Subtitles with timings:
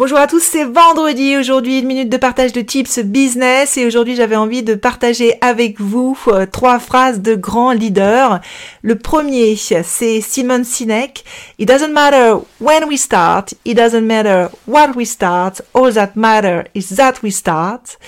[0.00, 4.16] Bonjour à tous, c'est vendredi aujourd'hui, une minute de partage de tips business et aujourd'hui
[4.16, 8.40] j'avais envie de partager avec vous euh, trois phrases de grands leaders.
[8.80, 11.22] Le premier, c'est Simon Sinek.
[11.58, 16.64] It doesn't matter when we start, it doesn't matter what we start, all that matter
[16.74, 17.98] is that we start.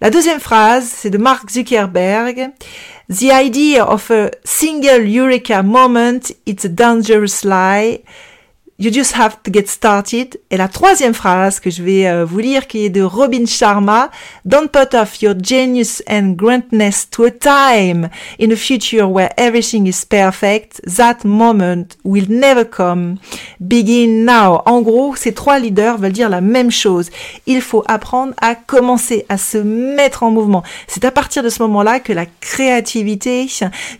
[0.00, 2.52] La deuxième phrase, c'est de Mark Zuckerberg.
[3.10, 8.00] The idea of a single eureka moment, it's a dangerous lie.
[8.76, 10.40] You just have to get started.
[10.50, 14.10] Et la troisième phrase que je vais euh, vous lire, qui est de Robin Sharma,
[14.44, 18.08] Don't put off your genius and greatness to a time
[18.40, 20.80] in a future where everything is perfect.
[20.86, 23.18] That moment will never come.
[23.60, 24.62] Begin now.
[24.66, 27.10] En gros, ces trois leaders veulent dire la même chose.
[27.46, 30.62] Il faut apprendre à commencer, à se mettre en mouvement.
[30.86, 33.46] C'est à partir de ce moment-là que la créativité,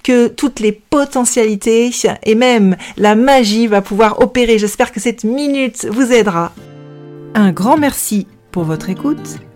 [0.02, 1.91] que toutes les potentialités
[2.22, 4.58] et même la magie va pouvoir opérer.
[4.58, 6.52] J'espère que cette minute vous aidera.
[7.34, 9.38] Un grand merci pour votre écoute.